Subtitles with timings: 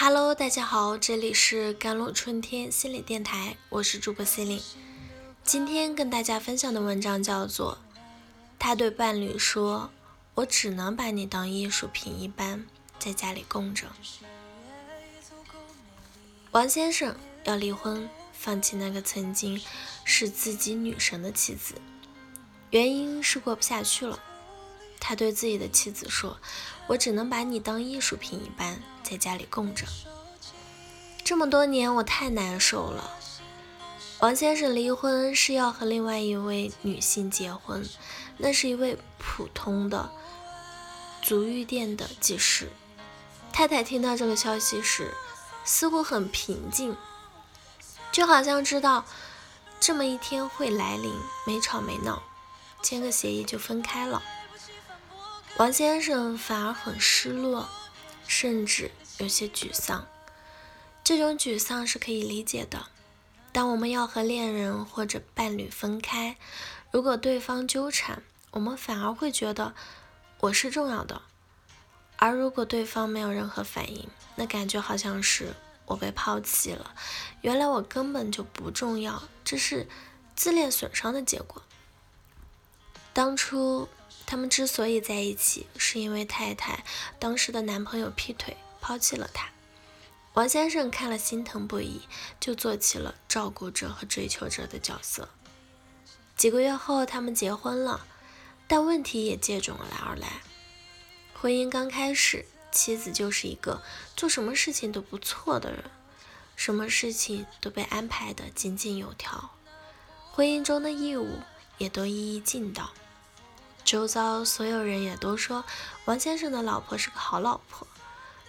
[0.00, 4.62] Hello，大家好，这里是甘露春天心理电台，我是主播心灵。
[5.42, 7.76] 今天跟大家分享的文章叫做
[8.60, 9.90] 《他对伴侣说：
[10.36, 12.64] 我只能把你当艺术品一般
[13.00, 13.88] 在家里供着。》
[16.52, 19.60] 王先生要离婚，放弃那个曾经
[20.04, 21.74] 是自己女神的妻子，
[22.70, 24.22] 原因是过不下去了。
[25.00, 26.38] 他对自己的妻子说
[26.88, 29.86] ：“我只能把你当艺术品一般在家里供着。
[31.24, 33.14] 这么多年，我太难受了。”
[34.20, 37.88] 王先生离婚是要和另外一位女性结婚，
[38.36, 40.10] 那是一位普通的
[41.22, 42.68] 足浴店的技师。
[43.52, 45.14] 太太听到这个消息时，
[45.64, 46.96] 似乎很平静，
[48.10, 49.04] 就好像知道
[49.78, 51.14] 这么一天会来临，
[51.46, 52.22] 没吵没闹，
[52.82, 54.20] 签个协议就分开了。
[55.58, 57.68] 王先生反而很失落，
[58.28, 60.06] 甚至有些沮丧。
[61.02, 62.86] 这种沮丧是可以理解的。
[63.50, 66.36] 当我们要和恋人或者伴侣分开，
[66.92, 69.74] 如果对方纠缠，我们反而会觉得
[70.38, 71.22] 我是重要的；
[72.18, 76.94] 而如果对方没有任何反应，那感觉好像是我被抛弃了。
[77.40, 79.88] 原来我根本就不重要，这是
[80.36, 81.60] 自恋损伤的结果。
[83.12, 83.88] 当初。
[84.28, 86.84] 他们之所以在一起，是因为太太
[87.18, 89.48] 当时的男朋友劈腿，抛弃了他。
[90.34, 92.02] 王先生看了心疼不已，
[92.38, 95.30] 就做起了照顾者和追求者的角色。
[96.36, 98.06] 几个月后，他们结婚了，
[98.66, 99.72] 但问题也接踵
[100.06, 100.42] 而来。
[101.32, 103.82] 婚姻刚开始，妻子就是一个
[104.14, 105.84] 做什么事情都不错的人，
[106.54, 109.52] 什么事情都被安排得井井有条，
[110.32, 111.38] 婚姻中的义务
[111.78, 112.92] 也都一一尽到。
[113.88, 115.64] 周遭所有人也都说
[116.04, 117.88] 王先生的老婆是个好老婆，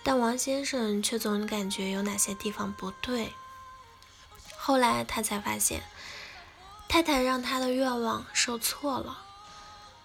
[0.04, 3.32] 但王先生却总感觉有哪些地方不对。
[4.58, 5.82] 后来他才发现，
[6.90, 9.20] 太太让他的愿望受挫了。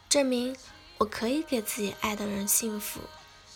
[0.08, 0.56] 证明
[0.98, 3.00] 我可以给自己爱的人幸福，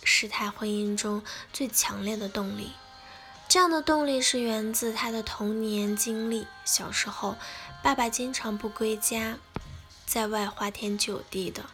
[0.02, 1.22] 是他婚姻中
[1.52, 2.72] 最强烈的动力。
[3.46, 6.48] 这样的动力是源自他的童年经历。
[6.64, 7.36] 小时候，
[7.84, 9.38] 爸爸经常不归家。
[10.08, 11.66] 在外花天酒地的，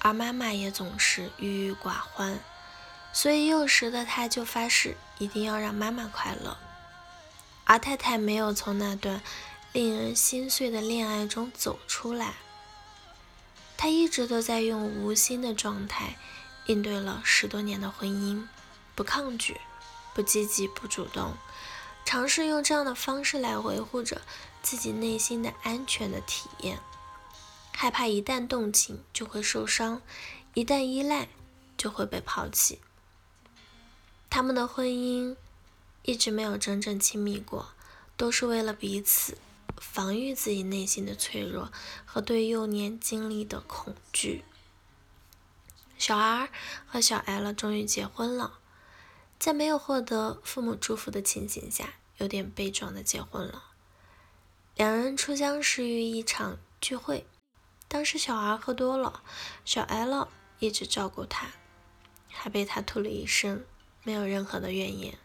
[0.00, 2.38] 而妈妈也总是郁郁寡欢，
[3.10, 6.58] 所以幼时的他就发誓一定要让妈妈快乐。
[7.64, 9.22] 而太太没有从那段
[9.72, 12.34] 令人心碎的恋爱中走出来，
[13.78, 16.18] 她一直都在用无心的状态
[16.66, 18.46] 应对了十多年的婚姻，
[18.94, 19.58] 不抗拒，
[20.12, 21.32] 不积极，不主动，
[22.04, 24.20] 尝试用这样的方式来维护着
[24.60, 26.78] 自己内心的安全的体验。
[27.82, 30.02] 害怕一旦动情就会受伤，
[30.52, 31.30] 一旦依赖
[31.78, 32.78] 就会被抛弃。
[34.28, 35.34] 他们的婚姻
[36.02, 37.70] 一直没有真正亲密过，
[38.18, 39.38] 都是为了彼此
[39.78, 41.72] 防御自己内心的脆弱
[42.04, 44.44] 和对幼年经历的恐惧。
[45.96, 46.50] 小 R
[46.86, 48.58] 和小 L 终于结婚了，
[49.38, 53.70] 在没有获得父母祝福的情形下，有点悲壮的结婚了。
[54.76, 57.26] 两人初相识于一场聚会。
[57.92, 59.20] 当时小 R 喝多了，
[59.64, 60.28] 小 L
[60.60, 61.48] 一直照顾他，
[62.28, 63.66] 还被他吐了一身，
[64.04, 65.18] 没有任何的怨言。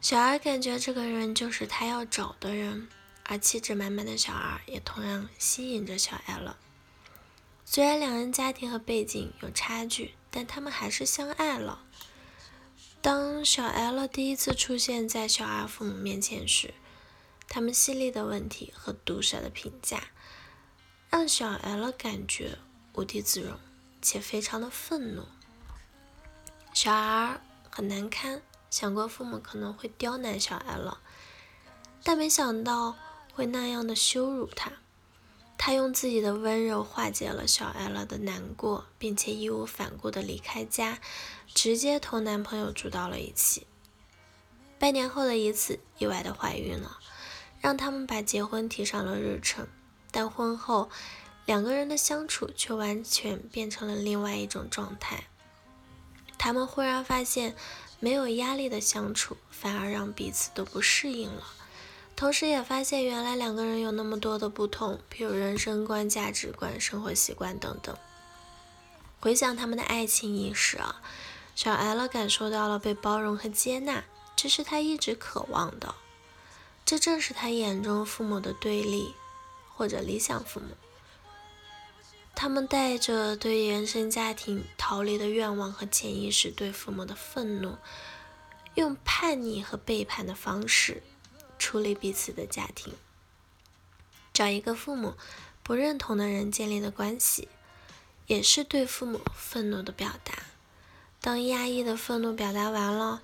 [0.00, 2.88] 小 R 感觉这个人就是他要找的人，
[3.22, 6.56] 而气质满满的小 R 也同样吸引着小 L。
[7.64, 11.84] 虽然两人家庭和背景有差距，但他们还是相爱了。
[13.00, 16.74] 当小 L 第一次出现在小 R 父母面前时，
[17.46, 20.08] 他们犀利的问题和毒舌的评价。
[21.10, 22.56] 让小 L 感觉
[22.94, 23.58] 无地自容，
[24.00, 25.24] 且非常的愤怒。
[26.72, 28.40] 小 R 很难堪，
[28.70, 30.98] 想过父母可能会刁难小 L，
[32.04, 32.96] 但没想到
[33.34, 34.70] 会那样的羞辱他。
[35.58, 41.00] 他用自己的温柔化解了小 L 的难过，并且义无反顾的离开家，
[41.52, 43.66] 直接同男朋友住到了一起。
[44.78, 46.98] 半年后的一次意外的怀孕了，
[47.60, 49.66] 让他们把结婚提上了日程。
[50.12, 50.90] 但婚后，
[51.46, 55.24] 两个人的相处却完全变成了另外一种状态。
[56.38, 57.54] 他们忽然发现，
[57.98, 61.42] 没有压力的相处反而让彼此都不适应了。
[62.16, 67.96] 同时，也发现原来两个人有那么多的不同，譬如人生观、价值观、生活习惯等等。
[69.20, 71.02] 回想他们的爱情伊始啊，
[71.54, 74.04] 小 L 感受到了被包容和接纳，
[74.34, 75.94] 这是他一直渴望的。
[76.86, 79.14] 这正是他眼中父母的对立。
[79.80, 80.76] 或者理想父母，
[82.34, 87.78] 他们带着对原生家庭逃离的愿望和潜意识对父母的愤怒，
[88.74, 91.02] 用叛逆和背叛的方式
[91.58, 92.92] 处理彼此的家庭，
[94.34, 95.14] 找一个父母
[95.62, 97.48] 不认同的人建立的关系，
[98.26, 100.34] 也是对父母愤怒的表达。
[101.22, 103.22] 当压抑的愤怒表达完了，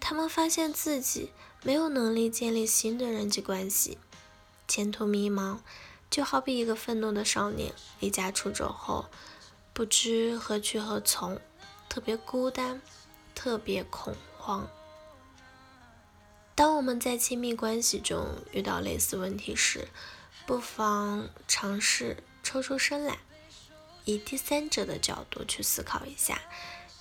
[0.00, 1.30] 他们发现自己
[1.62, 3.98] 没有能力建立新的人际关系，
[4.66, 5.58] 前途迷茫。
[6.12, 9.06] 就好比一个愤怒的少年离家出走后，
[9.72, 11.40] 不知何去何从，
[11.88, 12.82] 特别孤单，
[13.34, 14.68] 特别恐慌。
[16.54, 19.88] 当我们在亲密关系中遇到类似问题时，
[20.44, 23.20] 不妨尝试抽出身来，
[24.04, 26.42] 以第三者的角度去思考一下，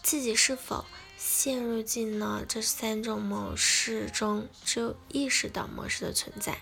[0.02, 0.86] 自己是否
[1.18, 6.62] 陷入进了这三种模式中，只有意识到模式的存在，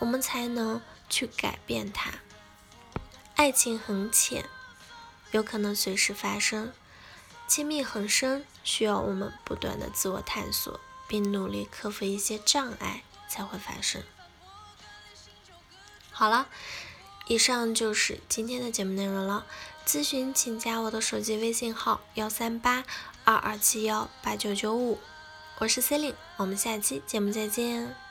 [0.00, 0.82] 我们才能。
[1.12, 2.12] 去改变它。
[3.34, 4.48] 爱情很浅，
[5.32, 6.68] 有可能随时发生；
[7.48, 14.04] 亲密很深，需要我们不断的自我探索，并努力克服一些障碍才会发生。
[16.12, 16.46] 好了，
[17.26, 19.44] 以上就是今天的节目内容了。
[19.84, 22.84] 咨询请加我的手机微信号：幺三八
[23.24, 25.00] 二二七幺八九九五，
[25.58, 28.09] 我是 c e l i n e 我们下期节目再见。